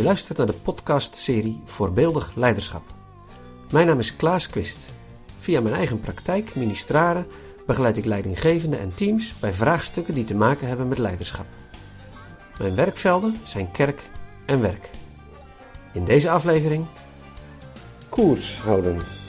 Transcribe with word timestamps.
Je 0.00 0.06
luistert 0.06 0.38
naar 0.38 0.46
de 0.46 0.52
podcastserie 0.52 1.60
Voorbeeldig 1.64 2.32
Leiderschap. 2.34 2.82
Mijn 3.70 3.86
naam 3.86 3.98
is 3.98 4.16
Klaas 4.16 4.48
Quist. 4.48 4.78
Via 5.38 5.60
mijn 5.60 5.74
eigen 5.74 6.00
praktijk, 6.00 6.54
Ministraren, 6.54 7.26
begeleid 7.66 7.96
ik 7.96 8.04
leidinggevenden 8.04 8.80
en 8.80 8.94
teams 8.94 9.34
bij 9.40 9.52
vraagstukken 9.52 10.14
die 10.14 10.24
te 10.24 10.34
maken 10.34 10.68
hebben 10.68 10.88
met 10.88 10.98
leiderschap. 10.98 11.46
Mijn 12.58 12.74
werkvelden 12.74 13.36
zijn 13.44 13.70
kerk 13.70 14.02
en 14.46 14.60
werk. 14.60 14.90
In 15.92 16.04
deze 16.04 16.30
aflevering 16.30 16.86
koers 18.08 18.60
houden. 18.60 19.19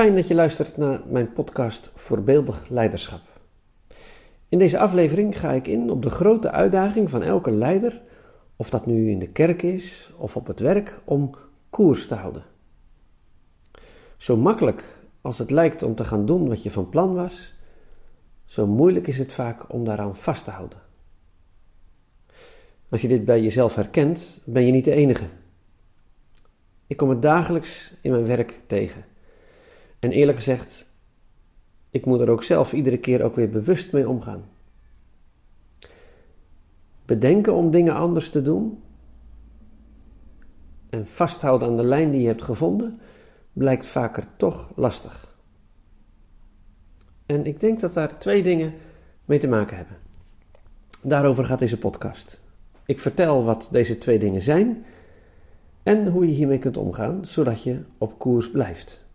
Fijn 0.00 0.14
dat 0.14 0.28
je 0.28 0.34
luistert 0.34 0.76
naar 0.76 1.00
mijn 1.06 1.32
podcast 1.32 1.90
Voorbeeldig 1.94 2.68
Leiderschap. 2.68 3.20
In 4.48 4.58
deze 4.58 4.78
aflevering 4.78 5.38
ga 5.38 5.52
ik 5.52 5.66
in 5.66 5.90
op 5.90 6.02
de 6.02 6.10
grote 6.10 6.50
uitdaging 6.50 7.10
van 7.10 7.22
elke 7.22 7.50
leider, 7.50 8.02
of 8.56 8.70
dat 8.70 8.86
nu 8.86 9.10
in 9.10 9.18
de 9.18 9.28
kerk 9.28 9.62
is 9.62 10.12
of 10.16 10.36
op 10.36 10.46
het 10.46 10.60
werk, 10.60 11.00
om 11.04 11.30
koers 11.70 12.06
te 12.06 12.14
houden. 12.14 12.44
Zo 14.16 14.36
makkelijk 14.36 14.84
als 15.20 15.38
het 15.38 15.50
lijkt 15.50 15.82
om 15.82 15.94
te 15.94 16.04
gaan 16.04 16.26
doen 16.26 16.48
wat 16.48 16.62
je 16.62 16.70
van 16.70 16.88
plan 16.88 17.14
was, 17.14 17.54
zo 18.44 18.66
moeilijk 18.66 19.06
is 19.06 19.18
het 19.18 19.32
vaak 19.32 19.72
om 19.72 19.84
daaraan 19.84 20.16
vast 20.16 20.44
te 20.44 20.50
houden. 20.50 20.78
Als 22.88 23.00
je 23.00 23.08
dit 23.08 23.24
bij 23.24 23.42
jezelf 23.42 23.74
herkent, 23.74 24.42
ben 24.44 24.66
je 24.66 24.72
niet 24.72 24.84
de 24.84 24.94
enige. 24.94 25.26
Ik 26.86 26.96
kom 26.96 27.08
het 27.08 27.22
dagelijks 27.22 27.92
in 28.00 28.10
mijn 28.10 28.26
werk 28.26 28.60
tegen. 28.66 29.04
En 30.00 30.10
eerlijk 30.10 30.38
gezegd, 30.38 30.86
ik 31.90 32.06
moet 32.06 32.20
er 32.20 32.30
ook 32.30 32.42
zelf 32.42 32.72
iedere 32.72 32.98
keer 32.98 33.22
ook 33.22 33.34
weer 33.34 33.50
bewust 33.50 33.92
mee 33.92 34.08
omgaan. 34.08 34.44
Bedenken 37.04 37.54
om 37.54 37.70
dingen 37.70 37.94
anders 37.94 38.30
te 38.30 38.42
doen 38.42 38.82
en 40.90 41.06
vasthouden 41.06 41.68
aan 41.68 41.76
de 41.76 41.84
lijn 41.84 42.10
die 42.10 42.20
je 42.20 42.26
hebt 42.26 42.42
gevonden, 42.42 43.00
blijkt 43.52 43.86
vaker 43.86 44.24
toch 44.36 44.72
lastig. 44.76 45.36
En 47.26 47.46
ik 47.46 47.60
denk 47.60 47.80
dat 47.80 47.92
daar 47.92 48.18
twee 48.18 48.42
dingen 48.42 48.72
mee 49.24 49.38
te 49.38 49.48
maken 49.48 49.76
hebben. 49.76 49.96
Daarover 51.02 51.44
gaat 51.44 51.58
deze 51.58 51.78
podcast. 51.78 52.40
Ik 52.86 53.00
vertel 53.00 53.44
wat 53.44 53.68
deze 53.72 53.98
twee 53.98 54.18
dingen 54.18 54.42
zijn 54.42 54.84
en 55.82 56.06
hoe 56.06 56.26
je 56.26 56.32
hiermee 56.32 56.58
kunt 56.58 56.76
omgaan, 56.76 57.26
zodat 57.26 57.62
je 57.62 57.82
op 57.98 58.18
koers 58.18 58.50
blijft. 58.50 59.08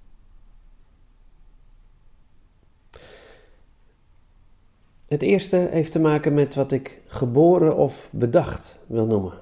Het 5.05 5.21
eerste 5.21 5.55
heeft 5.55 5.91
te 5.91 5.99
maken 5.99 6.33
met 6.33 6.55
wat 6.55 6.71
ik 6.71 7.01
geboren 7.07 7.77
of 7.77 8.09
bedacht 8.11 8.79
wil 8.87 9.05
noemen. 9.05 9.33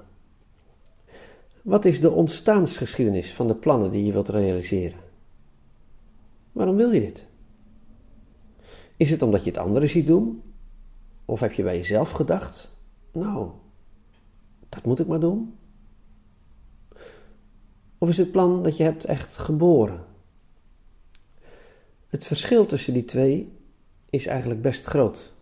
Wat 1.62 1.84
is 1.84 2.00
de 2.00 2.10
ontstaansgeschiedenis 2.10 3.32
van 3.34 3.46
de 3.46 3.54
plannen 3.54 3.90
die 3.90 4.04
je 4.04 4.12
wilt 4.12 4.28
realiseren? 4.28 4.98
Waarom 6.52 6.76
wil 6.76 6.90
je 6.90 7.00
dit? 7.00 7.26
Is 8.96 9.10
het 9.10 9.22
omdat 9.22 9.44
je 9.44 9.50
het 9.50 9.58
anderen 9.58 9.88
ziet 9.88 10.06
doen? 10.06 10.42
Of 11.24 11.40
heb 11.40 11.52
je 11.52 11.62
bij 11.62 11.76
jezelf 11.76 12.10
gedacht: 12.10 12.76
Nou, 13.12 13.50
dat 14.68 14.84
moet 14.84 15.00
ik 15.00 15.06
maar 15.06 15.20
doen? 15.20 15.58
Of 17.98 18.08
is 18.08 18.16
het 18.16 18.32
plan 18.32 18.62
dat 18.62 18.76
je 18.76 18.82
hebt 18.82 19.04
echt 19.04 19.36
geboren? 19.36 20.04
Het 22.08 22.26
verschil 22.26 22.66
tussen 22.66 22.92
die 22.92 23.04
twee 23.04 23.52
is 24.10 24.26
eigenlijk 24.26 24.62
best 24.62 24.84
groot. 24.84 25.33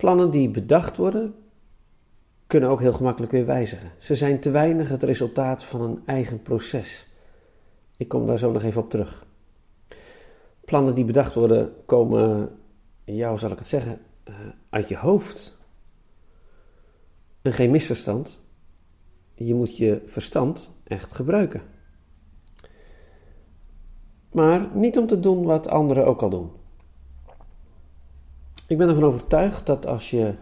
Plannen 0.00 0.30
die 0.30 0.50
bedacht 0.50 0.96
worden, 0.96 1.34
kunnen 2.46 2.68
ook 2.68 2.80
heel 2.80 2.92
gemakkelijk 2.92 3.32
weer 3.32 3.46
wijzigen. 3.46 3.90
Ze 3.98 4.14
zijn 4.14 4.40
te 4.40 4.50
weinig 4.50 4.88
het 4.88 5.02
resultaat 5.02 5.64
van 5.64 5.80
een 5.80 6.02
eigen 6.06 6.42
proces. 6.42 7.06
Ik 7.96 8.08
kom 8.08 8.26
daar 8.26 8.38
zo 8.38 8.52
nog 8.52 8.62
even 8.62 8.82
op 8.82 8.90
terug. 8.90 9.26
Plannen 10.64 10.94
die 10.94 11.04
bedacht 11.04 11.34
worden, 11.34 11.72
komen, 11.86 12.58
hoe 13.04 13.38
zal 13.38 13.50
ik 13.50 13.58
het 13.58 13.66
zeggen, 13.66 14.00
eh, 14.24 14.34
uit 14.70 14.88
je 14.88 14.96
hoofd. 14.96 15.58
En 17.42 17.52
geen 17.52 17.70
misverstand. 17.70 18.40
Je 19.34 19.54
moet 19.54 19.76
je 19.76 20.02
verstand 20.06 20.70
echt 20.84 21.12
gebruiken. 21.12 21.62
Maar 24.32 24.68
niet 24.74 24.98
om 24.98 25.06
te 25.06 25.20
doen 25.20 25.44
wat 25.44 25.68
anderen 25.68 26.06
ook 26.06 26.22
al 26.22 26.30
doen. 26.30 26.59
Ik 28.70 28.78
ben 28.78 28.88
ervan 28.88 29.04
overtuigd 29.04 29.66
dat 29.66 29.86
als 29.86 30.10
je 30.10 30.34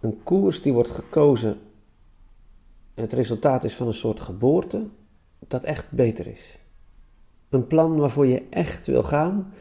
een 0.00 0.22
koers 0.22 0.62
die 0.62 0.72
wordt 0.72 0.90
gekozen 0.90 1.60
het 2.94 3.12
resultaat 3.12 3.64
is 3.64 3.74
van 3.74 3.86
een 3.86 3.94
soort 3.94 4.20
geboorte, 4.20 4.86
dat 5.38 5.62
echt 5.62 5.90
beter 5.90 6.26
is. 6.26 6.58
Een 7.48 7.66
plan 7.66 7.96
waarvoor 7.96 8.26
je 8.26 8.46
echt 8.50 8.86
wil 8.86 9.02
gaan, 9.02 9.52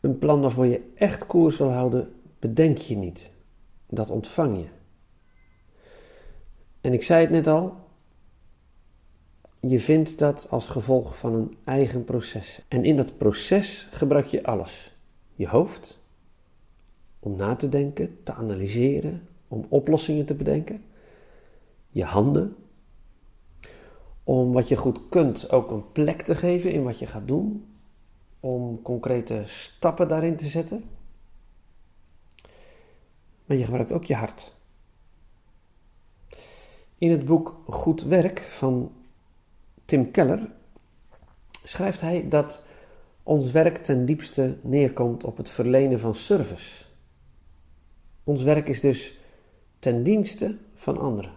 een 0.00 0.18
plan 0.18 0.40
waarvoor 0.40 0.66
je 0.66 0.90
echt 0.94 1.26
koers 1.26 1.58
wil 1.58 1.72
houden, 1.72 2.12
bedenk 2.38 2.78
je 2.78 2.96
niet. 2.96 3.30
Dat 3.88 4.10
ontvang 4.10 4.58
je. 4.58 4.66
En 6.80 6.92
ik 6.92 7.02
zei 7.02 7.20
het 7.20 7.30
net 7.30 7.46
al, 7.46 7.76
je 9.60 9.80
vindt 9.80 10.18
dat 10.18 10.46
als 10.50 10.68
gevolg 10.68 11.18
van 11.18 11.34
een 11.34 11.56
eigen 11.64 12.04
proces. 12.04 12.62
En 12.68 12.84
in 12.84 12.96
dat 12.96 13.18
proces 13.18 13.88
gebruik 13.90 14.26
je 14.26 14.44
alles 14.44 14.91
je 15.34 15.48
hoofd 15.48 16.00
om 17.18 17.36
na 17.36 17.56
te 17.56 17.68
denken, 17.68 18.22
te 18.22 18.32
analyseren, 18.32 19.28
om 19.48 19.66
oplossingen 19.68 20.26
te 20.26 20.34
bedenken. 20.34 20.84
Je 21.88 22.04
handen 22.04 22.56
om 24.24 24.52
wat 24.52 24.68
je 24.68 24.76
goed 24.76 25.08
kunt 25.08 25.50
ook 25.50 25.70
een 25.70 25.92
plek 25.92 26.22
te 26.22 26.34
geven 26.34 26.72
in 26.72 26.82
wat 26.82 26.98
je 26.98 27.06
gaat 27.06 27.28
doen. 27.28 27.66
Om 28.40 28.82
concrete 28.82 29.42
stappen 29.46 30.08
daarin 30.08 30.36
te 30.36 30.46
zetten. 30.46 30.84
Maar 33.44 33.56
je 33.56 33.64
gebruikt 33.64 33.92
ook 33.92 34.04
je 34.04 34.14
hart. 34.14 34.54
In 36.98 37.10
het 37.10 37.24
boek 37.24 37.60
Goed 37.66 38.02
Werk 38.02 38.40
van 38.40 38.92
Tim 39.84 40.10
Keller 40.10 40.50
schrijft 41.64 42.00
hij 42.00 42.28
dat 42.28 42.62
ons 43.22 43.50
werk 43.50 43.76
ten 43.76 44.04
diepste 44.04 44.56
neerkomt 44.60 45.24
op 45.24 45.36
het 45.36 45.50
verlenen 45.50 46.00
van 46.00 46.14
service. 46.14 46.84
Ons 48.24 48.42
werk 48.42 48.68
is 48.68 48.80
dus 48.80 49.18
ten 49.78 50.02
dienste 50.02 50.56
van 50.74 50.98
anderen. 50.98 51.32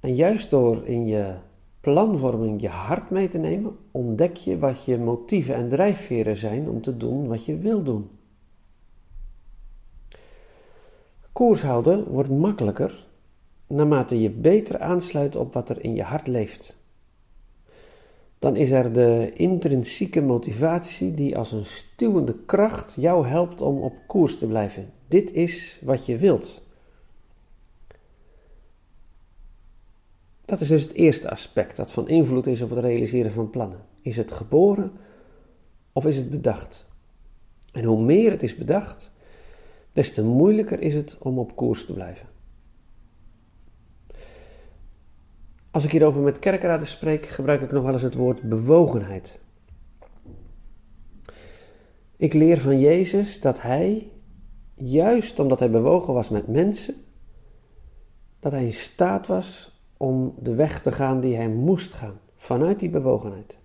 En 0.00 0.14
juist 0.14 0.50
door 0.50 0.86
in 0.86 1.06
je 1.06 1.34
planvorming 1.80 2.60
je 2.60 2.68
hart 2.68 3.10
mee 3.10 3.28
te 3.28 3.38
nemen, 3.38 3.76
ontdek 3.90 4.36
je 4.36 4.58
wat 4.58 4.84
je 4.84 4.98
motieven 4.98 5.54
en 5.54 5.68
drijfveren 5.68 6.36
zijn 6.36 6.68
om 6.68 6.80
te 6.80 6.96
doen 6.96 7.28
wat 7.28 7.44
je 7.44 7.58
wil 7.58 7.82
doen. 7.82 8.10
Koers 11.32 11.62
houden 11.62 12.08
wordt 12.08 12.30
makkelijker 12.30 13.06
naarmate 13.66 14.20
je 14.20 14.30
beter 14.30 14.78
aansluit 14.78 15.36
op 15.36 15.52
wat 15.52 15.70
er 15.70 15.84
in 15.84 15.94
je 15.94 16.02
hart 16.02 16.26
leeft 16.26 16.76
dan 18.46 18.56
is 18.56 18.70
er 18.70 18.92
de 18.92 19.32
intrinsieke 19.34 20.20
motivatie 20.20 21.14
die 21.14 21.38
als 21.38 21.52
een 21.52 21.64
stuwende 21.64 22.34
kracht 22.44 22.94
jou 22.96 23.26
helpt 23.26 23.60
om 23.60 23.80
op 23.80 23.92
koers 24.06 24.38
te 24.38 24.46
blijven. 24.46 24.92
Dit 25.08 25.32
is 25.32 25.80
wat 25.82 26.06
je 26.06 26.16
wilt. 26.16 26.62
Dat 30.44 30.60
is 30.60 30.68
dus 30.68 30.82
het 30.82 30.92
eerste 30.92 31.30
aspect 31.30 31.76
dat 31.76 31.92
van 31.92 32.08
invloed 32.08 32.46
is 32.46 32.62
op 32.62 32.70
het 32.70 32.78
realiseren 32.78 33.30
van 33.30 33.50
plannen. 33.50 33.80
Is 34.00 34.16
het 34.16 34.32
geboren 34.32 34.92
of 35.92 36.06
is 36.06 36.16
het 36.16 36.30
bedacht? 36.30 36.86
En 37.72 37.84
hoe 37.84 38.02
meer 38.02 38.30
het 38.30 38.42
is 38.42 38.56
bedacht, 38.56 39.12
des 39.92 40.12
te 40.12 40.24
moeilijker 40.24 40.80
is 40.80 40.94
het 40.94 41.16
om 41.18 41.38
op 41.38 41.56
koers 41.56 41.84
te 41.84 41.92
blijven. 41.92 42.35
Als 45.76 45.84
ik 45.84 45.90
hierover 45.90 46.22
met 46.22 46.38
kerkraden 46.38 46.86
spreek, 46.86 47.26
gebruik 47.26 47.60
ik 47.60 47.72
nog 47.72 47.82
wel 47.82 47.92
eens 47.92 48.02
het 48.02 48.14
woord 48.14 48.42
bewogenheid. 48.42 49.40
Ik 52.16 52.32
leer 52.32 52.58
van 52.58 52.80
Jezus 52.80 53.40
dat 53.40 53.62
hij, 53.62 54.10
juist 54.74 55.38
omdat 55.38 55.58
hij 55.58 55.70
bewogen 55.70 56.14
was 56.14 56.28
met 56.28 56.46
mensen, 56.48 56.94
dat 58.40 58.52
hij 58.52 58.64
in 58.64 58.72
staat 58.72 59.26
was 59.26 59.80
om 59.96 60.34
de 60.38 60.54
weg 60.54 60.82
te 60.82 60.92
gaan 60.92 61.20
die 61.20 61.36
hij 61.36 61.48
moest 61.48 61.92
gaan, 61.92 62.20
vanuit 62.36 62.80
die 62.80 62.90
bewogenheid. 62.90 63.58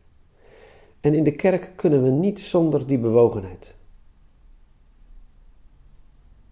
En 1.01 1.13
in 1.13 1.23
de 1.23 1.35
kerk 1.35 1.73
kunnen 1.75 2.03
we 2.03 2.09
niet 2.09 2.39
zonder 2.39 2.87
die 2.87 2.99
bewogenheid. 2.99 3.75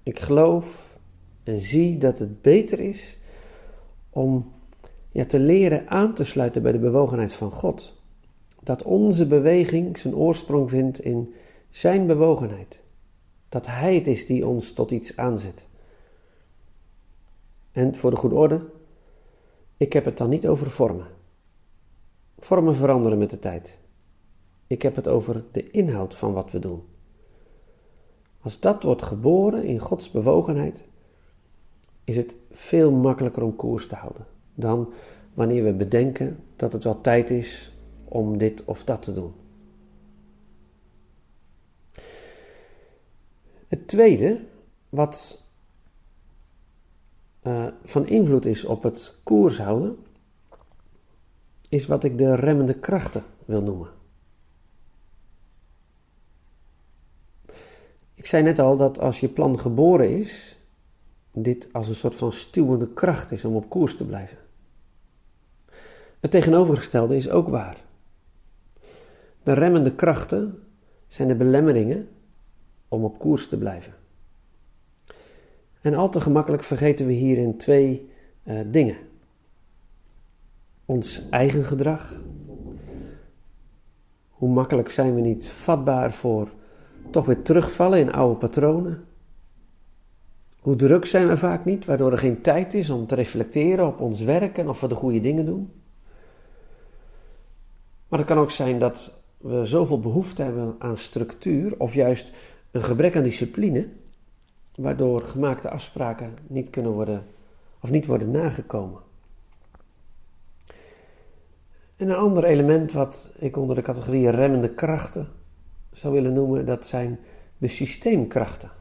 Ik 0.04 0.20
geloof 0.20 0.98
en 1.44 1.62
zie 1.62 1.98
dat 1.98 2.20
het 2.20 2.42
beter 2.42 2.80
is 2.80 3.18
om 4.10 4.58
te 5.28 5.40
leren 5.40 5.88
aan 5.88 6.14
te 6.14 6.24
sluiten 6.24 6.62
bij 6.62 6.72
de 6.72 6.80
bewogenheid 6.80 7.34
van 7.34 7.52
God. 7.52 8.02
Dat 8.64 8.84
onze 8.84 9.28
beweging 9.28 9.98
zijn 9.98 10.16
oorsprong 10.16 10.70
vindt 10.70 11.00
in 11.00 11.34
zijn 11.70 12.08
bewogenheid. 12.08 12.82
Dat 13.50 13.66
Hij 13.66 13.96
het 13.96 14.08
is 14.08 14.26
die 14.26 14.48
ons 14.48 14.74
tot 14.74 14.92
iets 14.92 15.18
aanzet. 15.18 15.66
En 17.72 17.96
voor 17.96 18.10
de 18.10 18.18
goede 18.18 18.36
orde, 18.36 18.66
ik 19.78 19.94
heb 19.94 20.06
het 20.06 20.18
dan 20.18 20.30
niet 20.30 20.48
over 20.48 20.70
vormen. 20.70 21.08
Vormen 22.38 22.76
veranderen 22.76 23.18
met 23.18 23.30
de 23.30 23.40
tijd. 23.40 23.80
Ik 24.68 24.82
heb 24.82 24.96
het 24.96 25.08
over 25.08 25.44
de 25.52 25.72
inhoud 25.72 26.16
van 26.16 26.34
wat 26.34 26.52
we 26.52 26.60
doen. 26.60 26.84
Als 28.42 28.60
dat 28.60 28.84
wordt 28.84 29.02
geboren 29.04 29.64
in 29.64 29.80
Gods 29.80 30.12
bewogenheid, 30.12 30.84
is 32.04 32.16
het 32.16 32.36
veel 32.52 32.92
makkelijker 32.92 33.44
om 33.44 33.56
koers 33.56 33.88
te 33.88 33.96
houden 33.96 34.26
dan 34.60 34.94
wanneer 35.34 35.64
we 35.64 35.74
bedenken 35.74 36.44
dat 36.56 36.74
het 36.74 36.84
wel 36.84 37.02
tijd 37.02 37.30
is 37.30 37.74
om 38.06 38.38
dit 38.38 38.66
of 38.66 38.84
dat 38.84 39.02
te 39.02 39.14
doen. 39.14 39.34
Het 43.68 43.88
tweede, 43.88 44.46
wat 44.90 45.44
uh, 47.44 47.68
van 47.84 48.08
invloed 48.08 48.46
is 48.46 48.66
op 48.66 48.84
het 48.84 49.16
koers 49.24 49.58
houden, 49.58 49.98
is 51.70 51.86
wat 51.86 52.04
ik 52.04 52.18
de 52.18 52.36
remmende 52.36 52.80
krachten 52.80 53.24
wil 53.46 53.62
noemen. 53.62 53.90
Ik 58.14 58.26
zei 58.26 58.44
net 58.44 58.60
al 58.60 58.78
dat 58.78 59.00
als 59.00 59.20
je 59.20 59.30
plan 59.30 59.60
geboren 59.60 60.18
is, 60.18 60.60
dit 61.32 61.74
als 61.74 61.88
een 61.88 61.96
soort 61.96 62.16
van 62.16 62.32
stuwende 62.32 62.94
kracht 62.94 63.32
is 63.32 63.46
om 63.46 63.56
op 63.56 63.70
koers 63.70 63.96
te 63.96 64.06
blijven. 64.06 64.38
Het 66.20 66.32
tegenovergestelde 66.32 67.16
is 67.16 67.30
ook 67.30 67.48
waar. 67.48 67.78
De 69.44 69.54
remmende 69.54 69.96
krachten 69.96 70.64
zijn 71.08 71.28
de 71.28 71.36
belemmeringen 71.36 72.08
om 72.88 73.04
op 73.04 73.20
koers 73.20 73.48
te 73.48 73.58
blijven. 73.58 73.94
En 75.82 75.94
al 75.94 76.10
te 76.10 76.22
gemakkelijk 76.22 76.64
vergeten 76.64 77.06
we 77.06 77.14
hierin 77.14 77.58
twee 77.58 78.10
uh, 78.44 78.60
dingen. 78.68 78.98
Ons 80.86 81.30
eigen 81.30 81.66
gedrag. 81.66 82.14
Hoe 84.30 84.50
makkelijk 84.50 84.90
zijn 84.90 85.16
we 85.16 85.22
niet 85.22 85.48
vatbaar 85.48 86.14
voor 86.14 86.52
toch 87.10 87.26
weer 87.26 87.42
terugvallen 87.42 88.00
in 88.00 88.12
oude 88.12 88.40
patronen? 88.40 89.04
Hoe 90.60 90.76
druk 90.76 91.06
zijn 91.06 91.28
we 91.28 91.38
vaak 91.38 91.66
niet, 91.66 91.86
waardoor 91.86 92.12
er 92.12 92.18
geen 92.18 92.42
tijd 92.42 92.74
is 92.74 92.90
om 92.90 93.08
te 93.08 93.16
reflecteren 93.16 93.88
op 93.88 94.00
ons 94.00 94.22
werk 94.22 94.58
en 94.58 94.70
of 94.70 94.82
we 94.82 94.88
de 94.88 94.96
goede 94.96 95.22
dingen 95.22 95.46
doen? 95.46 95.72
Maar 98.10 98.20
het 98.20 98.28
kan 98.28 98.38
ook 98.38 98.52
zijn 98.52 98.80
dat 98.80 99.20
we 99.38 99.66
zoveel 99.66 100.00
behoefte 100.00 100.42
hebben 100.42 100.76
aan 100.80 100.98
structuur 100.98 101.80
of 101.80 101.94
juist 101.94 102.32
een 102.72 102.84
gebrek 102.84 103.16
aan 103.16 103.24
discipline, 103.24 103.90
waardoor 104.76 105.22
gemaakte 105.22 105.70
afspraken 105.70 106.38
niet 106.48 106.70
kunnen 106.70 106.92
worden 106.92 107.26
of 107.82 107.92
niet 107.92 108.06
worden 108.06 108.32
nagekomen. 108.32 109.02
En 111.96 112.10
een 112.10 112.16
ander 112.16 112.44
element 112.44 112.92
wat 112.92 113.32
ik 113.38 113.58
onder 113.58 113.76
de 113.76 113.82
categorie 113.82 114.30
remmende 114.30 114.70
krachten 114.70 115.28
zou 115.92 116.14
willen 116.14 116.34
noemen, 116.34 116.66
dat 116.66 116.86
zijn 116.86 117.20
de 117.58 117.68
systeemkrachten. 117.68 118.72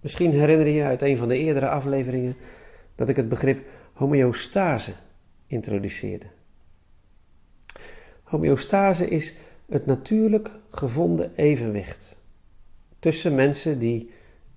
Misschien 0.00 0.30
herinner 0.30 0.66
je 0.66 0.72
je 0.72 0.84
uit 0.84 1.02
een 1.02 1.16
van 1.16 1.28
de 1.28 1.38
eerdere 1.38 1.68
afleveringen 1.68 2.36
dat 2.94 3.08
ik 3.08 3.16
het 3.16 3.28
begrip 3.28 3.66
homeostase 3.92 4.92
introduceerde. 5.46 6.26
Homeostase 8.30 9.08
is 9.08 9.34
het 9.68 9.86
natuurlijk 9.86 10.50
gevonden 10.70 11.34
evenwicht 11.34 12.16
tussen 12.98 13.34
mensen 13.34 13.78
die 13.78 14.10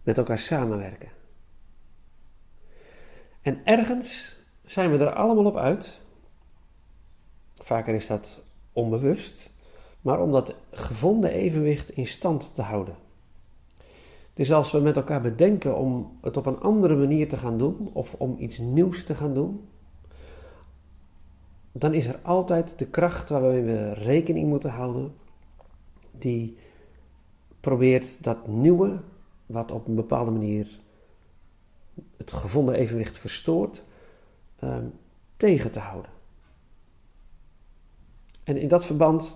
met 0.04 0.18
elkaar 0.18 0.38
samenwerken. 0.38 1.10
En 3.42 3.62
ergens 3.64 4.40
zijn 4.64 4.92
we 4.92 4.98
er 4.98 5.14
allemaal 5.14 5.46
op 5.46 5.58
uit. 5.58 6.02
Vaker 7.56 7.96
is 7.96 8.08
dat 8.08 8.42
onbewust, 8.74 9.50
maar 10.02 10.22
om 10.22 10.32
dat 10.32 10.56
gevonden 10.72 11.32
evenwicht 11.32 11.90
in 11.90 12.08
stand 12.08 12.56
te 12.56 12.62
houden. 12.62 12.96
Dus 14.34 14.52
als 14.52 14.72
we 14.72 14.80
met 14.80 14.96
elkaar 14.96 15.22
bedenken 15.22 15.78
om 15.78 16.18
het 16.22 16.38
op 16.38 16.46
een 16.46 16.60
andere 16.60 16.96
manier 16.96 17.30
te 17.30 17.38
gaan 17.38 17.58
doen 17.58 17.90
of 17.94 18.14
om 18.14 18.36
iets 18.40 18.58
nieuws 18.58 19.04
te 19.04 19.16
gaan 19.16 19.34
doen, 19.34 19.68
dan 21.74 21.94
is 21.94 22.06
er 22.06 22.20
altijd 22.22 22.74
de 22.78 22.86
kracht 22.86 23.30
waarmee 23.30 23.62
we 23.62 23.94
rekening 23.94 24.48
moeten 24.48 24.70
houden, 24.70 25.16
die 26.12 26.58
probeert 27.60 28.24
dat 28.24 28.48
nieuwe, 28.48 29.00
wat 29.46 29.72
op 29.72 29.88
een 29.88 29.96
bepaalde 29.96 30.32
manier 30.32 30.80
het 32.18 32.32
gevonden 32.32 32.76
evenwicht 32.76 33.18
verstoort, 33.18 33.84
ehm, 34.60 34.86
tegen 35.38 35.72
te 35.72 35.80
houden. 35.80 36.12
En 38.44 38.58
in 38.58 38.68
dat 38.68 38.86
verband 38.86 39.36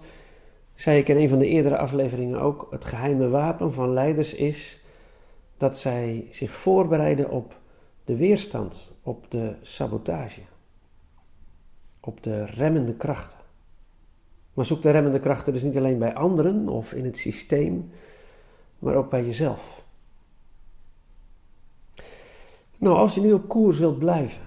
zei 0.73 0.99
ik 0.99 1.09
in 1.09 1.17
een 1.17 1.29
van 1.29 1.39
de 1.39 1.47
eerdere 1.47 1.77
afleveringen 1.77 2.39
ook: 2.39 2.67
het 2.69 2.85
geheime 2.85 3.29
wapen 3.29 3.73
van 3.73 3.93
leiders 3.93 4.33
is 4.33 4.79
dat 5.57 5.77
zij 5.77 6.27
zich 6.31 6.51
voorbereiden 6.51 7.29
op 7.29 7.59
de 8.03 8.15
weerstand, 8.15 8.91
op 9.01 9.31
de 9.31 9.55
sabotage 9.61 10.41
op 12.07 12.23
de 12.23 12.45
remmende 12.45 12.93
krachten. 12.93 13.39
Maar 14.53 14.65
zoek 14.65 14.81
de 14.81 14.91
remmende 14.91 15.19
krachten 15.19 15.53
dus 15.53 15.61
niet 15.61 15.77
alleen 15.77 15.99
bij 15.99 16.15
anderen 16.15 16.69
of 16.69 16.93
in 16.93 17.05
het 17.05 17.17
systeem, 17.17 17.91
maar 18.79 18.95
ook 18.95 19.09
bij 19.09 19.25
jezelf. 19.25 19.85
Nou, 22.77 22.95
als 22.95 23.15
je 23.15 23.21
nu 23.21 23.33
op 23.33 23.47
koers 23.47 23.79
wilt 23.79 23.99
blijven 23.99 24.41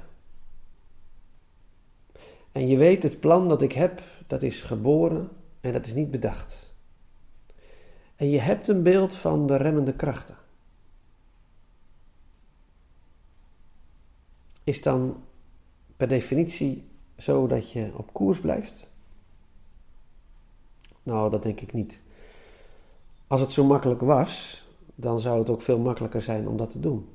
en 2.53 2.69
je 2.69 2.77
weet 2.77 3.03
het 3.03 3.21
plan 3.21 3.49
dat 3.49 3.63
ik 3.63 3.73
heb, 3.73 4.03
dat 4.27 4.43
is 4.43 4.63
geboren 4.63 5.29
en 5.61 5.73
dat 5.73 5.87
is 5.87 5.95
niet 5.95 6.11
bedacht. 6.11 6.75
En 8.17 8.31
je 8.31 8.39
hebt 8.39 8.69
een 8.69 8.83
beeld 8.83 9.15
van 9.15 9.47
de 9.47 9.57
remmende 9.57 9.95
krachten. 9.95 10.37
Is 14.65 14.83
dan 14.83 15.23
per 15.97 16.09
definitie 16.09 16.90
zodat 17.21 17.73
je 17.73 17.91
op 17.97 18.13
koers 18.13 18.41
blijft? 18.41 18.91
Nou, 21.03 21.31
dat 21.31 21.43
denk 21.43 21.61
ik 21.61 21.73
niet. 21.73 22.01
Als 23.27 23.41
het 23.41 23.53
zo 23.53 23.65
makkelijk 23.65 24.01
was, 24.01 24.65
dan 24.95 25.21
zou 25.21 25.39
het 25.39 25.51
ook 25.51 25.63
veel 25.63 25.79
makkelijker 25.79 26.23
zijn 26.23 26.49
om 26.49 26.57
dat 26.57 26.71
te 26.71 26.81
doen. 26.81 27.09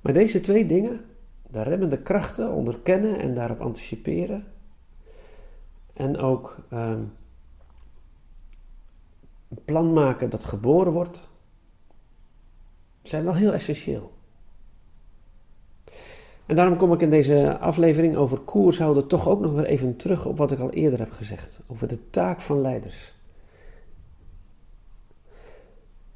Maar 0.00 0.12
deze 0.12 0.40
twee 0.40 0.66
dingen, 0.66 1.04
de 1.50 1.62
remmende 1.62 2.02
krachten 2.02 2.52
onderkennen 2.52 3.18
en 3.18 3.34
daarop 3.34 3.60
anticiperen, 3.60 4.46
en 5.92 6.18
ook 6.18 6.56
ehm, 6.70 7.02
een 9.48 9.64
plan 9.64 9.92
maken 9.92 10.30
dat 10.30 10.44
geboren 10.44 10.92
wordt, 10.92 11.28
zijn 13.02 13.24
wel 13.24 13.34
heel 13.34 13.52
essentieel. 13.52 14.17
En 16.48 16.56
daarom 16.56 16.76
kom 16.76 16.92
ik 16.92 17.00
in 17.00 17.10
deze 17.10 17.58
aflevering 17.58 18.16
over 18.16 18.38
koers 18.38 18.78
houden 18.78 19.06
toch 19.06 19.28
ook 19.28 19.40
nog 19.40 19.52
weer 19.52 19.64
even 19.64 19.96
terug 19.96 20.26
op 20.26 20.36
wat 20.36 20.52
ik 20.52 20.58
al 20.58 20.70
eerder 20.70 20.98
heb 20.98 21.12
gezegd. 21.12 21.60
Over 21.66 21.88
de 21.88 22.10
taak 22.10 22.40
van 22.40 22.60
leiders. 22.60 23.12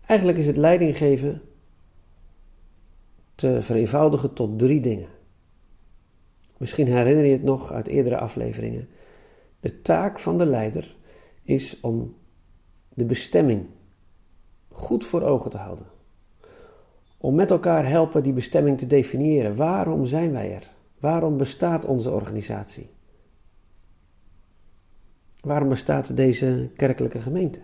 Eigenlijk 0.07 0.39
is 0.39 0.47
het 0.47 0.57
leidinggeven 0.57 1.43
te 3.35 3.63
vereenvoudigen 3.63 4.33
tot 4.33 4.59
drie 4.59 4.81
dingen. 4.81 5.09
Misschien 6.57 6.87
herinner 6.87 7.25
je 7.25 7.33
het 7.33 7.43
nog 7.43 7.73
uit 7.73 7.87
eerdere 7.87 8.19
afleveringen. 8.19 8.89
De 9.61 9.83
taak 9.83 10.21
van 10.21 10.39
de 10.39 10.47
leider 10.47 10.97
is 11.43 11.81
om 11.81 12.17
de 12.89 13.05
bestemming 13.05 13.67
goed 14.69 15.05
voor 15.05 15.23
ogen 15.23 15.51
te 15.51 15.57
houden 15.57 15.87
om 17.23 17.35
met 17.35 17.51
elkaar 17.51 17.89
helpen 17.89 18.23
die 18.23 18.33
bestemming 18.33 18.79
te 18.79 18.87
definiëren. 18.87 19.57
Waarom 19.57 20.05
zijn 20.05 20.33
wij 20.33 20.55
er? 20.55 20.71
Waarom 20.99 21.37
bestaat 21.37 21.85
onze 21.85 22.11
organisatie? 22.11 22.91
Waarom 25.41 25.69
bestaat 25.69 26.17
deze 26.17 26.71
kerkelijke 26.77 27.21
gemeente? 27.21 27.59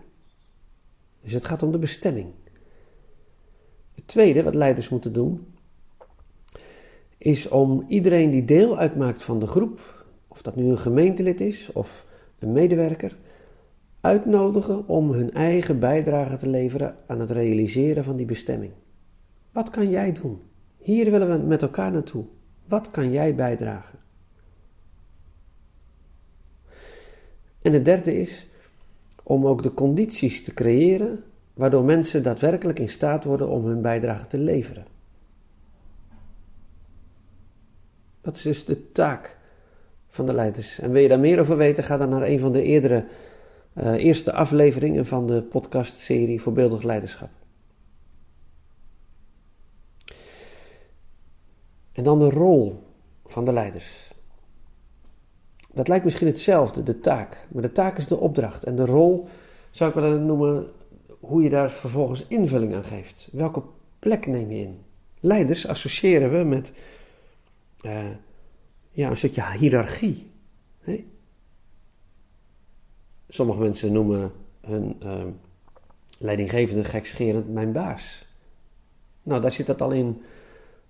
Dus 1.21 1.33
het 1.33 1.47
gaat 1.47 1.62
om 1.62 1.73
de 1.73 1.79
bestemming. 1.79 2.27
Het 3.95 4.07
tweede 4.07 4.43
wat 4.43 4.55
leiders 4.55 4.88
moeten 4.88 5.12
doen, 5.12 5.47
is 7.17 7.49
om 7.49 7.85
iedereen 7.88 8.31
die 8.31 8.45
deel 8.45 8.79
uitmaakt 8.79 9.23
van 9.23 9.38
de 9.38 9.47
groep, 9.47 10.05
of 10.29 10.43
dat 10.43 10.57
nu 10.57 10.65
een 10.65 10.79
gemeentelid 10.79 11.41
is 11.41 11.73
of 11.73 12.07
een 12.38 12.53
medewerker, 12.53 13.17
uitnodigen 14.00 14.88
om 14.88 15.11
hun 15.11 15.33
eigen 15.33 15.79
bijdrage 15.79 16.37
te 16.37 16.49
leveren 16.49 16.97
aan 17.07 17.21
het 17.21 17.31
realiseren 17.31 18.05
van 18.05 18.17
die 18.17 18.27
bestemming. 18.27 18.73
Wat 19.59 19.71
kan 19.71 19.91
jij 19.91 20.12
doen? 20.12 20.43
Hier 20.77 21.11
willen 21.11 21.41
we 21.41 21.47
met 21.47 21.62
elkaar 21.62 21.93
naartoe. 21.93 22.25
Wat 22.65 22.91
kan 22.91 23.11
jij 23.11 23.35
bijdragen? 23.35 23.99
En 27.62 27.73
het 27.73 27.85
derde 27.85 28.21
is 28.21 28.49
om 29.23 29.47
ook 29.47 29.62
de 29.62 29.75
condities 29.75 30.45
te 30.45 30.55
creëren 30.55 31.25
waardoor 31.55 31.85
mensen 31.85 32.23
daadwerkelijk 32.23 32.79
in 32.79 32.88
staat 32.88 33.25
worden 33.25 33.49
om 33.49 33.67
hun 33.67 33.83
bijdrage 33.83 34.27
te 34.27 34.38
leveren. 34.38 34.87
Dat 38.21 38.37
is 38.37 38.43
dus 38.43 38.65
de 38.65 38.93
taak 38.93 39.37
van 40.09 40.27
de 40.27 40.33
leiders. 40.33 40.79
En 40.79 40.91
wil 40.91 41.03
je 41.03 41.09
daar 41.09 41.21
meer 41.21 41.41
over 41.41 41.57
weten, 41.57 41.85
ga 41.85 41.97
dan 41.97 42.09
naar 42.09 42.23
een 42.23 42.38
van 42.38 42.53
de 42.53 42.62
eerdere 42.62 43.05
uh, 43.75 44.05
eerste 44.05 44.33
afleveringen 44.33 45.07
van 45.07 45.27
de 45.27 45.43
podcastserie 45.43 46.41
Voorbeeldig 46.41 46.83
Leiderschap. 46.83 47.38
En 51.99 52.05
dan 52.05 52.19
de 52.19 52.31
rol 52.31 52.83
van 53.26 53.45
de 53.45 53.52
leiders. 53.52 54.12
Dat 55.73 55.88
lijkt 55.88 56.05
misschien 56.05 56.26
hetzelfde, 56.26 56.83
de 56.83 57.00
taak. 57.00 57.47
Maar 57.52 57.62
de 57.62 57.73
taak 57.73 57.99
is 57.99 58.07
de 58.07 58.17
opdracht. 58.17 58.64
En 58.64 58.76
de 58.76 58.85
rol 58.85 59.28
zou 59.71 59.90
ik 59.90 59.97
willen 59.97 60.26
noemen 60.26 60.67
hoe 61.21 61.43
je 61.43 61.50
daar 61.50 61.71
vervolgens 61.71 62.26
invulling 62.26 62.75
aan 62.75 62.85
geeft. 62.85 63.28
Welke 63.33 63.62
plek 63.99 64.26
neem 64.26 64.50
je 64.50 64.59
in? 64.59 64.81
Leiders 65.21 65.67
associëren 65.67 66.31
we 66.31 66.45
met 66.45 66.73
uh, 67.83 68.00
ja, 68.90 69.11
een 69.11 69.17
stukje 69.17 69.52
hiërarchie. 69.59 70.31
Sommige 73.28 73.59
mensen 73.59 73.93
noemen 73.93 74.33
hun 74.61 74.97
uh, 75.02 75.25
leidinggevende 76.19 76.85
gekscherend 76.85 77.49
mijn 77.49 77.73
baas. 77.73 78.26
Nou, 79.23 79.40
daar 79.40 79.52
zit 79.52 79.67
dat 79.67 79.83
al 79.83 79.90
in 79.90 80.23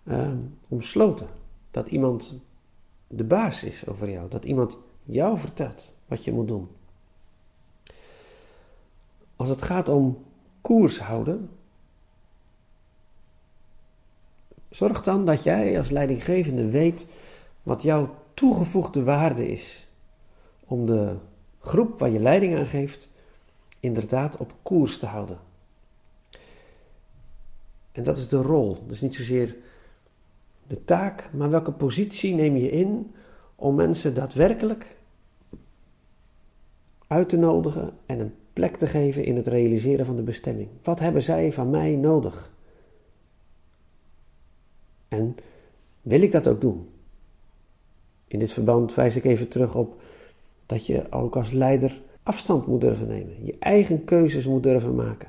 uh, 0.09 0.33
omsloten. 0.69 1.29
Dat 1.71 1.87
iemand 1.87 2.35
de 3.07 3.25
baas 3.25 3.63
is 3.63 3.87
over 3.87 4.11
jou. 4.11 4.29
Dat 4.29 4.45
iemand 4.45 4.77
jou 5.05 5.39
vertelt 5.39 5.95
wat 6.07 6.25
je 6.25 6.33
moet 6.33 6.49
doen. 6.49 6.69
Als 9.37 9.49
het 9.49 9.63
gaat 9.63 9.89
om 9.89 10.25
koers 10.61 10.99
houden, 10.99 11.51
zorg 14.71 15.03
dan 15.03 15.25
dat 15.25 15.43
jij 15.43 15.79
als 15.79 15.91
leidinggevende 15.91 16.71
weet 16.71 17.07
wat 17.63 17.83
jouw 17.83 18.15
toegevoegde 18.35 19.03
waarde 19.03 19.49
is 19.49 19.87
om 20.65 20.87
de 20.87 21.17
groep 21.61 21.99
waar 21.99 22.11
je 22.11 22.21
leiding 22.21 22.57
aan 22.57 22.67
geeft 22.67 23.13
inderdaad 23.81 24.37
op 24.37 24.55
koers 24.63 24.99
te 24.99 25.07
houden. 25.07 25.39
En 27.93 28.05
dat 28.05 28.17
is 28.17 28.29
de 28.29 28.43
rol. 28.43 28.85
Dus 28.87 29.01
niet 29.01 29.15
zozeer 29.15 29.57
de 30.69 30.85
taak, 30.85 31.31
maar 31.33 31.51
welke 31.51 31.73
positie 31.73 32.35
neem 32.35 32.57
je 32.57 32.71
in 32.71 33.15
om 33.55 33.75
mensen 33.75 34.15
daadwerkelijk 34.15 34.97
uit 37.07 37.29
te 37.29 37.37
nodigen 37.37 37.93
en 38.07 38.21
een 38.21 38.35
plek 38.53 38.77
te 38.77 38.87
geven 38.87 39.25
in 39.25 39.37
het 39.37 39.47
realiseren 39.47 40.07
van 40.07 40.17
de 40.17 40.23
bestemming. 40.23 40.69
Wat 40.83 40.99
hebben 40.99 41.23
zij 41.23 41.53
van 41.53 41.71
mij 41.71 41.97
nodig? 41.97 42.53
En 45.09 45.37
wil 46.03 46.23
ik 46.23 46.33
dat 46.33 46.49
ook 46.49 46.61
doen? 46.61 46.89
In 48.27 48.39
dit 48.39 48.53
verband 48.53 48.95
wijs 48.95 49.17
ik 49.17 49.25
even 49.25 49.49
terug 49.49 49.75
op 49.75 50.01
dat 50.67 50.87
je 50.87 51.13
ook 51.13 51.37
als 51.37 51.51
leider 51.51 52.01
afstand 52.23 52.67
moet 52.67 52.81
durven 52.81 53.09
nemen, 53.09 53.45
je 53.45 53.57
eigen 53.59 54.05
keuzes 54.05 54.47
moet 54.47 54.63
durven 54.63 54.95
maken. 54.95 55.29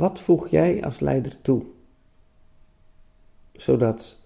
Wat 0.00 0.20
voeg 0.20 0.48
jij 0.48 0.84
als 0.84 1.00
leider 1.00 1.40
toe? 1.42 1.64
Zodat 3.52 4.18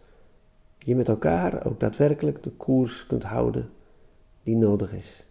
je 0.78 0.97
met 0.97 1.09
elkaar 1.09 1.66
ook 1.66 1.81
daadwerkelijk 1.81 2.43
de 2.43 2.50
koers 2.50 3.07
kunt 3.07 3.23
houden 3.23 3.71
die 4.43 4.57
nodig 4.57 4.93
is. 4.93 5.25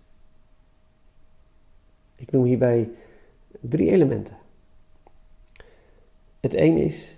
Ik 2.16 2.32
noem 2.32 2.44
hierbij 2.44 2.90
drie 3.60 3.90
elementen. 3.90 4.38
Het 6.40 6.54
een 6.54 6.78
is, 6.78 7.18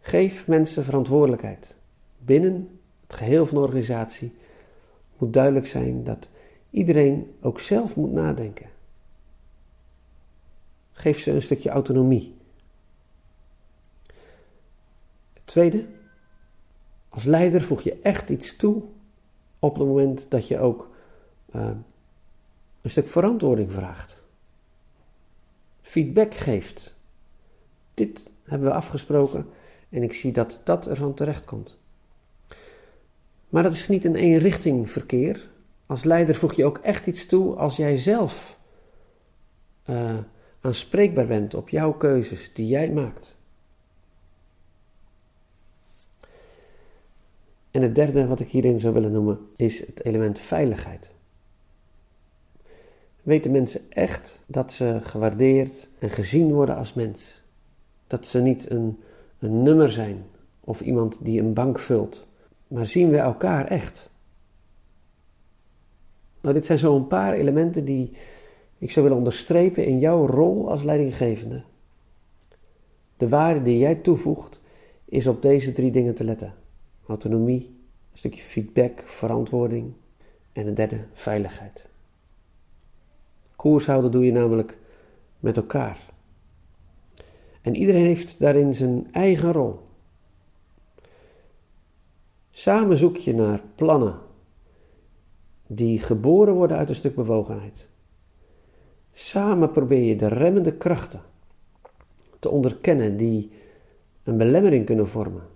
geef 0.00 0.46
mensen 0.46 0.84
verantwoordelijkheid. 0.84 1.74
Binnen 2.18 2.80
het 3.06 3.16
geheel 3.16 3.46
van 3.46 3.54
de 3.58 3.64
organisatie 3.64 4.32
moet 5.18 5.32
duidelijk 5.32 5.66
zijn 5.66 6.04
dat 6.04 6.28
iedereen 6.70 7.34
ook 7.40 7.60
zelf 7.60 7.96
moet 7.96 8.12
nadenken. 8.12 8.68
Geef 10.92 11.18
ze 11.18 11.30
een 11.30 11.42
stukje 11.42 11.70
autonomie. 11.70 12.38
Het 15.39 15.39
tweede, 15.50 15.86
als 17.08 17.24
leider 17.24 17.62
voeg 17.62 17.80
je 17.80 17.98
echt 18.02 18.28
iets 18.28 18.56
toe 18.56 18.82
op 19.58 19.74
het 19.74 19.86
moment 19.86 20.26
dat 20.30 20.48
je 20.48 20.58
ook 20.58 20.90
uh, 21.54 21.70
een 22.82 22.90
stuk 22.90 23.08
verantwoording 23.08 23.72
vraagt. 23.72 24.22
Feedback 25.82 26.34
geeft. 26.34 26.96
Dit 27.94 28.30
hebben 28.44 28.68
we 28.68 28.74
afgesproken 28.74 29.46
en 29.88 30.02
ik 30.02 30.12
zie 30.12 30.32
dat 30.32 30.60
dat 30.64 30.86
ervan 30.86 31.14
terecht 31.14 31.44
komt. 31.44 31.78
Maar 33.48 33.62
dat 33.62 33.72
is 33.72 33.88
niet 33.88 34.04
een 34.04 34.16
eenrichting 34.16 34.90
verkeer. 34.90 35.50
Als 35.86 36.04
leider 36.04 36.34
voeg 36.34 36.52
je 36.52 36.64
ook 36.64 36.78
echt 36.78 37.06
iets 37.06 37.26
toe 37.26 37.54
als 37.54 37.76
jij 37.76 37.98
zelf 37.98 38.58
uh, 39.86 40.18
aanspreekbaar 40.60 41.26
bent 41.26 41.54
op 41.54 41.68
jouw 41.68 41.92
keuzes 41.92 42.52
die 42.52 42.66
jij 42.66 42.90
maakt. 42.90 43.38
En 47.70 47.82
het 47.82 47.94
derde 47.94 48.26
wat 48.26 48.40
ik 48.40 48.48
hierin 48.48 48.80
zou 48.80 48.94
willen 48.94 49.12
noemen 49.12 49.38
is 49.56 49.86
het 49.86 50.04
element 50.04 50.38
veiligheid. 50.38 51.10
Weten 53.22 53.50
mensen 53.50 53.80
echt 53.88 54.40
dat 54.46 54.72
ze 54.72 54.98
gewaardeerd 55.02 55.88
en 55.98 56.10
gezien 56.10 56.52
worden 56.52 56.76
als 56.76 56.94
mens? 56.94 57.42
Dat 58.06 58.26
ze 58.26 58.40
niet 58.40 58.70
een, 58.70 59.00
een 59.38 59.62
nummer 59.62 59.92
zijn 59.92 60.24
of 60.60 60.80
iemand 60.80 61.24
die 61.24 61.40
een 61.40 61.54
bank 61.54 61.78
vult, 61.78 62.28
maar 62.68 62.86
zien 62.86 63.10
we 63.10 63.18
elkaar 63.18 63.66
echt? 63.66 64.10
Nou, 66.40 66.54
dit 66.54 66.66
zijn 66.66 66.78
zo'n 66.78 67.06
paar 67.06 67.32
elementen 67.32 67.84
die 67.84 68.12
ik 68.78 68.90
zou 68.90 69.04
willen 69.04 69.18
onderstrepen 69.18 69.84
in 69.84 69.98
jouw 69.98 70.26
rol 70.26 70.70
als 70.70 70.82
leidinggevende. 70.82 71.62
De 73.16 73.28
waarde 73.28 73.62
die 73.62 73.78
jij 73.78 73.94
toevoegt 73.94 74.60
is 75.04 75.26
op 75.26 75.42
deze 75.42 75.72
drie 75.72 75.90
dingen 75.90 76.14
te 76.14 76.24
letten 76.24 76.54
autonomie, 77.10 77.66
een 78.12 78.18
stukje 78.18 78.42
feedback, 78.42 79.02
verantwoording 79.04 79.92
en 80.52 80.66
een 80.66 80.74
derde 80.74 81.04
veiligheid. 81.12 81.88
Koers 83.56 83.86
houden 83.86 84.10
doe 84.10 84.24
je 84.24 84.32
namelijk 84.32 84.78
met 85.40 85.56
elkaar. 85.56 85.98
En 87.60 87.74
iedereen 87.74 88.04
heeft 88.04 88.38
daarin 88.38 88.74
zijn 88.74 89.08
eigen 89.12 89.52
rol. 89.52 89.78
Samen 92.50 92.96
zoek 92.96 93.16
je 93.16 93.34
naar 93.34 93.62
plannen 93.74 94.18
die 95.66 95.98
geboren 95.98 96.54
worden 96.54 96.76
uit 96.76 96.88
een 96.88 96.94
stuk 96.94 97.14
bewogenheid. 97.14 97.88
Samen 99.12 99.70
probeer 99.70 100.02
je 100.02 100.16
de 100.16 100.28
remmende 100.28 100.76
krachten 100.76 101.20
te 102.38 102.48
onderkennen 102.48 103.16
die 103.16 103.50
een 104.22 104.36
belemmering 104.36 104.86
kunnen 104.86 105.08
vormen 105.08 105.49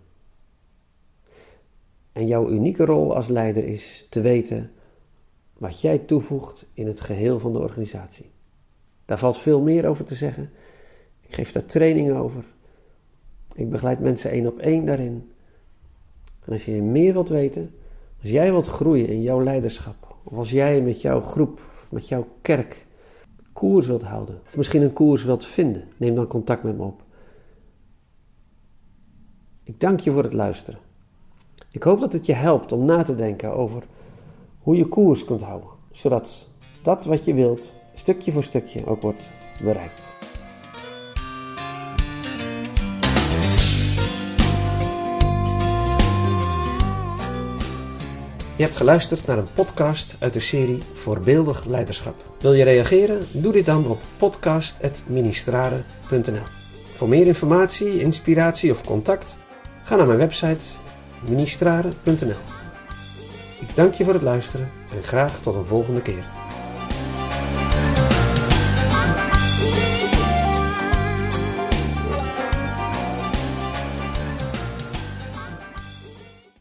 en 2.14 2.26
jouw 2.26 2.48
unieke 2.48 2.84
rol 2.84 3.14
als 3.14 3.28
leider 3.28 3.64
is 3.64 4.06
te 4.10 4.20
weten 4.20 4.70
wat 5.58 5.80
jij 5.80 5.98
toevoegt 5.98 6.66
in 6.72 6.86
het 6.86 7.00
geheel 7.00 7.38
van 7.38 7.52
de 7.52 7.58
organisatie. 7.58 8.30
Daar 9.04 9.18
valt 9.18 9.38
veel 9.38 9.60
meer 9.60 9.86
over 9.86 10.04
te 10.04 10.14
zeggen. 10.14 10.50
Ik 11.20 11.34
geef 11.34 11.52
daar 11.52 11.66
trainingen 11.66 12.16
over. 12.16 12.44
Ik 13.54 13.70
begeleid 13.70 14.00
mensen 14.00 14.30
één 14.30 14.46
op 14.46 14.58
één 14.58 14.84
daarin. 14.84 15.30
En 16.44 16.52
als 16.52 16.64
je 16.64 16.82
meer 16.82 17.12
wilt 17.12 17.28
weten, 17.28 17.74
als 18.22 18.30
jij 18.30 18.50
wilt 18.50 18.66
groeien 18.66 19.08
in 19.08 19.22
jouw 19.22 19.42
leiderschap, 19.42 20.16
of 20.22 20.36
als 20.36 20.50
jij 20.50 20.82
met 20.82 21.00
jouw 21.00 21.20
groep, 21.20 21.60
met 21.90 22.08
jouw 22.08 22.26
kerk 22.42 22.86
koers 23.52 23.86
wilt 23.86 24.02
houden, 24.02 24.40
of 24.46 24.56
misschien 24.56 24.82
een 24.82 24.92
koers 24.92 25.24
wilt 25.24 25.46
vinden, 25.46 25.88
neem 25.96 26.14
dan 26.14 26.26
contact 26.26 26.62
met 26.62 26.76
me 26.76 26.82
op. 26.82 27.02
Ik 29.62 29.80
dank 29.80 30.00
je 30.00 30.10
voor 30.10 30.22
het 30.22 30.32
luisteren. 30.32 30.80
Ik 31.74 31.82
hoop 31.82 32.00
dat 32.00 32.12
het 32.12 32.26
je 32.26 32.32
helpt 32.32 32.72
om 32.72 32.84
na 32.84 33.02
te 33.02 33.14
denken 33.14 33.56
over 33.56 33.82
hoe 34.58 34.76
je 34.76 34.88
koers 34.88 35.24
kunt 35.24 35.42
houden, 35.42 35.68
zodat 35.90 36.48
dat 36.82 37.04
wat 37.04 37.24
je 37.24 37.34
wilt, 37.34 37.72
stukje 37.94 38.32
voor 38.32 38.42
stukje 38.42 38.86
ook 38.86 39.02
wordt 39.02 39.28
bereikt. 39.60 40.02
Je 48.56 48.62
hebt 48.62 48.76
geluisterd 48.76 49.26
naar 49.26 49.38
een 49.38 49.52
podcast 49.54 50.16
uit 50.20 50.32
de 50.32 50.40
serie 50.40 50.82
Voorbeeldig 50.92 51.64
Leiderschap. 51.64 52.14
Wil 52.40 52.52
je 52.52 52.64
reageren? 52.64 53.22
Doe 53.32 53.52
dit 53.52 53.66
dan 53.66 53.86
op 53.86 53.98
podcast.ministrare.nl 54.16 56.44
Voor 56.94 57.08
meer 57.08 57.26
informatie, 57.26 58.00
inspiratie 58.00 58.70
of 58.70 58.84
contact, 58.84 59.38
ga 59.82 59.96
naar 59.96 60.06
mijn 60.06 60.18
website 60.18 60.82
ministrare.nl. 61.28 62.36
Ik 63.60 63.74
dank 63.74 63.94
je 63.94 64.04
voor 64.04 64.14
het 64.14 64.22
luisteren 64.22 64.70
en 64.96 65.02
graag 65.02 65.40
tot 65.40 65.54
een 65.54 65.64
volgende 65.64 66.02
keer. 66.02 66.43